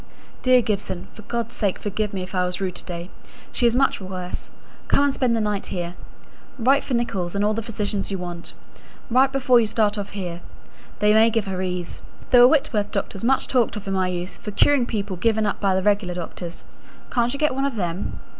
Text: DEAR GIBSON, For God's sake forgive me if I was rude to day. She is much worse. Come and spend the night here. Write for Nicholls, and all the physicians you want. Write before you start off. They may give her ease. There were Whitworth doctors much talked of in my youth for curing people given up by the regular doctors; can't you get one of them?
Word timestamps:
DEAR 0.41 0.61
GIBSON, 0.63 1.09
For 1.13 1.21
God's 1.21 1.53
sake 1.55 1.77
forgive 1.77 2.11
me 2.11 2.23
if 2.23 2.33
I 2.33 2.43
was 2.43 2.59
rude 2.59 2.73
to 2.73 2.83
day. 2.85 3.11
She 3.51 3.67
is 3.67 3.75
much 3.75 4.01
worse. 4.01 4.49
Come 4.87 5.03
and 5.03 5.13
spend 5.13 5.35
the 5.37 5.39
night 5.39 5.67
here. 5.67 5.93
Write 6.57 6.83
for 6.83 6.95
Nicholls, 6.95 7.35
and 7.35 7.45
all 7.45 7.53
the 7.53 7.61
physicians 7.61 8.09
you 8.09 8.17
want. 8.17 8.55
Write 9.11 9.31
before 9.31 9.59
you 9.59 9.67
start 9.67 9.99
off. 9.99 10.11
They 10.13 10.41
may 11.13 11.29
give 11.29 11.45
her 11.45 11.61
ease. 11.61 12.01
There 12.31 12.41
were 12.41 12.47
Whitworth 12.47 12.89
doctors 12.89 13.23
much 13.23 13.45
talked 13.45 13.75
of 13.75 13.87
in 13.87 13.93
my 13.93 14.07
youth 14.07 14.39
for 14.39 14.49
curing 14.49 14.87
people 14.87 15.17
given 15.17 15.45
up 15.45 15.61
by 15.61 15.75
the 15.75 15.83
regular 15.83 16.15
doctors; 16.15 16.65
can't 17.11 17.31
you 17.31 17.37
get 17.37 17.53
one 17.53 17.65
of 17.65 17.75
them? 17.75 18.19